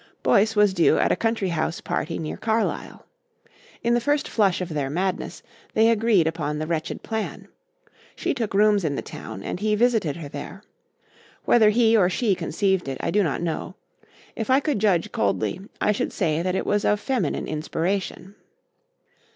Boyce 0.23 0.55
was 0.55 0.73
due 0.73 0.97
at 0.97 1.11
a 1.11 1.15
Country 1.15 1.49
House 1.49 1.79
party 1.79 2.17
near 2.17 2.35
Carlisle. 2.35 3.05
In 3.83 3.93
the 3.93 4.01
first 4.01 4.27
flush 4.27 4.59
of 4.59 4.69
their 4.69 4.89
madness 4.89 5.43
they 5.75 5.91
agreed 5.91 6.25
upon 6.25 6.57
the 6.57 6.65
wretched 6.65 7.03
plan. 7.03 7.47
She 8.15 8.33
took 8.33 8.55
rooms 8.55 8.83
in 8.83 8.95
the 8.95 9.03
town 9.03 9.43
and 9.43 9.59
he 9.59 9.75
visited 9.75 10.15
her 10.15 10.27
there. 10.27 10.63
Whether 11.45 11.69
he 11.69 11.95
or 11.95 12.09
she 12.09 12.33
conceived 12.33 12.87
it, 12.87 12.97
I 12.99 13.11
do 13.11 13.21
not 13.21 13.43
know. 13.43 13.75
If 14.35 14.49
I 14.49 14.59
could 14.59 14.79
judge 14.79 15.11
coldly 15.11 15.61
I 15.79 15.91
should 15.91 16.11
say 16.11 16.41
that 16.41 16.55
it 16.55 16.65
was 16.65 16.83
of 16.83 16.99
feminine 16.99 17.47
inspiration. 17.47 18.33